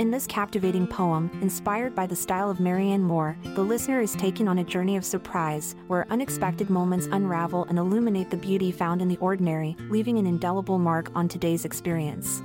In 0.00 0.10
this 0.10 0.26
captivating 0.26 0.88
poem, 0.88 1.30
inspired 1.40 1.94
by 1.94 2.04
the 2.08 2.16
style 2.16 2.50
of 2.50 2.58
Marianne 2.58 3.04
Moore, 3.04 3.36
the 3.44 3.62
listener 3.62 4.00
is 4.00 4.16
taken 4.16 4.48
on 4.48 4.58
a 4.58 4.64
journey 4.64 4.96
of 4.96 5.04
surprise, 5.04 5.76
where 5.86 6.10
unexpected 6.10 6.68
moments 6.68 7.06
unravel 7.12 7.64
and 7.66 7.78
illuminate 7.78 8.28
the 8.28 8.36
beauty 8.36 8.72
found 8.72 9.00
in 9.00 9.06
the 9.06 9.16
ordinary, 9.18 9.76
leaving 9.90 10.18
an 10.18 10.26
indelible 10.26 10.80
mark 10.80 11.12
on 11.14 11.28
today's 11.28 11.64
experience. 11.64 12.42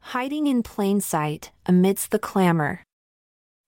Hiding 0.00 0.46
in 0.46 0.62
plain 0.62 1.02
sight, 1.02 1.52
amidst 1.66 2.12
the 2.12 2.18
clamor. 2.18 2.82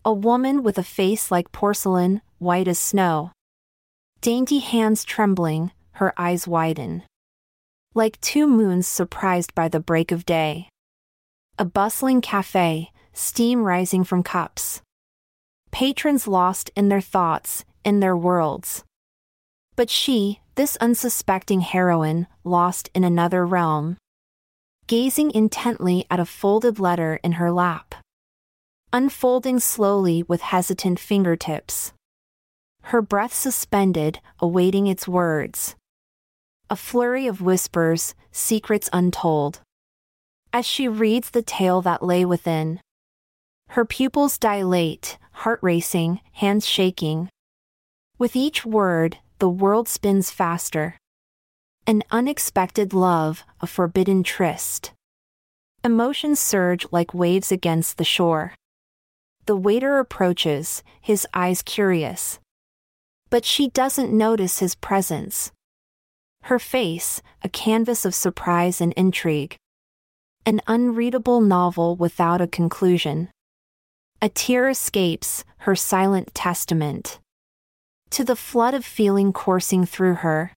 A 0.06 0.12
woman 0.12 0.62
with 0.62 0.79
a 0.79 0.82
face 0.82 1.30
like 1.30 1.52
porcelain, 1.52 2.22
white 2.38 2.66
as 2.66 2.79
snow. 2.79 3.30
Dainty 4.22 4.61
hands 4.61 5.04
trembling, 5.04 5.70
her 5.93 6.14
eyes 6.18 6.48
widen 6.48 7.02
like 7.96 8.20
two 8.20 8.46
moons 8.46 8.86
surprised 8.86 9.54
by 9.54 9.68
the 9.68 9.80
break 9.80 10.12
of 10.12 10.26
day. 10.26 10.68
A 11.58 11.64
bustling 11.64 12.21
cafe, 12.21 12.93
steam 13.14 13.62
rising 13.62 14.04
from 14.04 14.22
cups. 14.22 14.82
Patrons 15.71 16.29
lost 16.29 16.71
in 16.76 16.90
their 16.90 17.00
thoughts, 17.00 17.64
in 17.85 18.00
their 18.00 18.14
worlds. 18.14 18.85
But 19.76 19.88
she, 19.88 20.40
this 20.57 20.76
unsuspecting 20.76 21.62
heroine, 21.62 22.26
lost 22.44 22.90
in 22.94 23.02
another 23.02 23.46
realm. 23.46 23.96
Gazing 24.86 25.30
intently 25.30 26.04
at 26.10 26.21
a 26.21 26.26
folded 26.26 26.79
letter 26.79 27.18
in 27.24 27.32
her 27.32 27.50
lap. 27.50 27.94
Unfolding 28.93 29.58
slowly 29.58 30.22
with 30.22 30.43
hesitant 30.43 31.00
fingertips. 31.00 31.94
Her 32.83 33.00
breath 33.00 33.33
suspended, 33.33 34.20
awaiting 34.38 34.86
its 34.86 35.08
words 35.08 35.75
a 36.69 36.77
flurry 36.77 37.27
of 37.27 37.41
whispers, 37.41 38.14
secrets 38.33 38.88
untold. 38.92 39.61
As 40.52 40.66
she 40.66 40.88
reads 40.88 41.30
the 41.30 41.42
tale 41.42 41.82
that 41.82 42.02
lay 42.02 42.24
within, 42.24 42.80
her 43.70 43.84
pupils 43.84 44.38
dilate, 44.38 45.18
heart 45.32 45.58
racing, 45.62 46.20
hands 46.32 46.66
shaking. 46.66 47.28
With 48.18 48.34
each 48.36 48.64
word, 48.64 49.18
the 49.38 49.48
world 49.48 49.88
spins 49.88 50.30
faster. 50.30 50.96
An 51.86 52.02
unexpected 52.10 52.94
love, 52.94 53.44
a 53.60 53.66
forbidden 53.66 54.22
tryst. 54.22 54.92
Emotions 55.84 56.41
surge 56.41 56.86
like 56.91 57.14
waves 57.14 57.52
against 57.52 57.98
the 57.98 58.04
shore. 58.04 58.54
The 59.44 59.56
waiter 59.56 59.98
approaches, 59.98 60.82
his 61.00 61.26
eyes 61.32 61.62
curious. 61.62 62.41
But 63.30 63.44
she 63.44 63.69
doesn't 63.69 64.16
notice 64.16 64.58
his 64.58 64.74
presence. 64.74 65.52
Her 66.47 66.61
face, 66.61 67.22
a 67.42 67.48
canvas 67.48 68.05
of 68.05 68.14
surprise 68.14 68.80
and 68.80 68.92
intrigue. 68.92 69.56
An 70.44 70.61
unreadable 70.69 71.41
novel 71.41 71.97
without 71.97 72.41
a 72.41 72.47
conclusion. 72.47 73.30
A 74.22 74.28
tear 74.28 74.69
escapes, 74.69 75.42
her 75.66 75.75
silent 75.75 76.33
testament. 76.36 77.19
To 78.11 78.22
the 78.22 78.36
flood 78.36 78.75
of 78.75 78.84
feeling 78.84 79.33
coursing 79.33 79.84
through 79.84 80.22
her. 80.22 80.53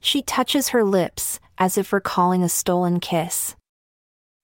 She 0.00 0.22
touches 0.22 0.70
her 0.70 0.82
lips, 0.82 1.38
as 1.56 1.78
if 1.78 1.92
recalling 1.92 2.42
a 2.42 2.48
stolen 2.48 2.98
kiss. 2.98 3.54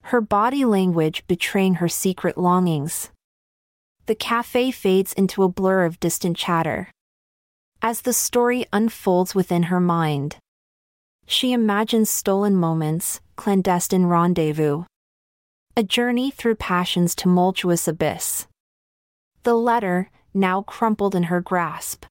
Her 0.03 0.21
body 0.21 0.65
language 0.65 1.25
betraying 1.27 1.75
her 1.83 1.89
secret 1.89 2.39
longings. 2.39 3.11
The 4.07 4.15
cafe 4.15 4.71
fades 4.71 5.13
into 5.13 5.43
a 5.43 5.49
blur 5.49 5.85
of 5.85 5.99
distant 5.99 6.37
chatter. 6.37 6.89
As 7.83 8.03
the 8.03 8.13
story 8.13 8.65
unfolds 8.73 9.35
within 9.35 9.65
her 9.65 9.81
mind, 9.81 10.37
she 11.27 11.53
imagines 11.53 12.11
stolen 12.11 12.55
moments, 12.55 13.21
clandestine 13.37 14.07
rendezvous. 14.07 14.85
A 15.77 15.83
journey 15.83 16.31
through 16.31 16.57
passion's 16.57 17.15
tumultuous 17.15 17.89
abyss. 17.89 18.47
The 19.43 19.55
letter, 19.55 20.11
now 20.35 20.63
crumpled 20.63 21.15
in 21.15 21.25
her 21.25 21.41
grasp. 21.41 22.05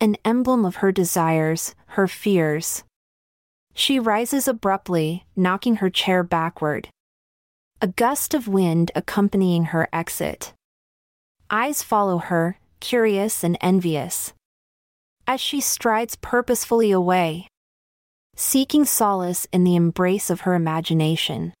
An 0.00 0.16
emblem 0.24 0.64
of 0.64 0.76
her 0.76 0.92
desires, 0.92 1.74
her 1.88 2.06
fears. 2.06 2.84
She 3.74 3.98
rises 3.98 4.46
abruptly, 4.46 5.26
knocking 5.34 5.76
her 5.76 5.90
chair 5.90 6.22
backward. 6.22 6.88
A 7.80 7.88
gust 7.88 8.34
of 8.34 8.48
wind 8.48 8.90
accompanying 8.94 9.66
her 9.66 9.88
exit. 9.92 10.52
Eyes 11.50 11.82
follow 11.82 12.18
her, 12.18 12.58
curious 12.80 13.44
and 13.44 13.56
envious. 13.60 14.32
As 15.26 15.40
she 15.40 15.60
strides 15.60 16.16
purposefully 16.16 16.90
away, 16.90 17.48
seeking 18.38 18.84
solace 18.84 19.46
in 19.50 19.64
the 19.64 19.74
embrace 19.74 20.28
of 20.28 20.42
her 20.42 20.54
imagination. 20.54 21.54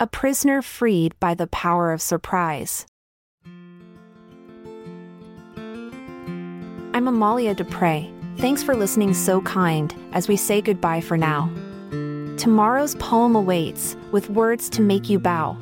A 0.00 0.06
prisoner 0.06 0.62
freed 0.62 1.14
by 1.20 1.34
the 1.34 1.46
power 1.46 1.92
of 1.92 2.00
surprise. 2.00 2.86
I'm 6.94 7.06
Amalia 7.06 7.54
Dupre. 7.54 8.10
Thanks 8.38 8.62
for 8.62 8.74
listening 8.74 9.12
so 9.12 9.42
kind 9.42 9.94
as 10.12 10.28
we 10.28 10.36
say 10.36 10.62
goodbye 10.62 11.02
for 11.02 11.18
now. 11.18 11.50
Tomorrow's 12.38 12.94
poem 12.94 13.36
awaits 13.36 13.94
with 14.12 14.30
words 14.30 14.70
to 14.70 14.80
make 14.80 15.10
you 15.10 15.18
bow. 15.18 15.58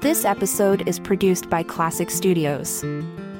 This 0.00 0.24
episode 0.24 0.88
is 0.88 0.98
produced 0.98 1.48
by 1.48 1.62
Klassic 1.62 2.10
Studios. 2.10 2.84